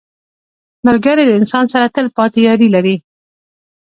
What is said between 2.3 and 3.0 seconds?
یاري لري